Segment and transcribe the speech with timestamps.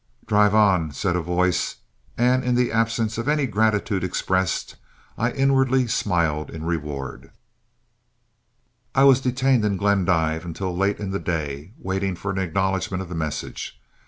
[0.25, 1.75] "Drive on," said a voice,
[2.17, 4.75] and, in the absence of any gratitude expressed,
[5.15, 7.29] I inwardly smiled in reward.
[8.95, 13.09] I was detained in Glendive until late in the day, waiting for an acknowledgment of
[13.09, 13.79] the message.